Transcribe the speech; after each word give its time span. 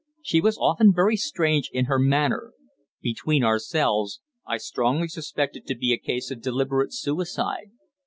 She 0.23 0.41
was 0.41 0.57
often 0.57 0.91
very 0.95 1.15
strange 1.15 1.69
in 1.71 1.85
her 1.85 1.99
manner. 1.99 2.53
Between 3.03 3.43
ourselves, 3.43 4.19
I 4.47 4.57
strongly 4.57 5.07
suspect 5.07 5.55
it 5.55 5.67
to 5.67 5.75
be 5.75 5.93
a 5.93 5.99
case 5.99 6.31
of 6.31 6.41
deliberate 6.41 6.91
suicide. 6.91 7.69